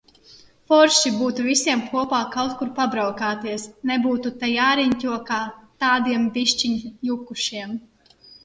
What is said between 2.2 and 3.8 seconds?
kaut kur pabraukāties,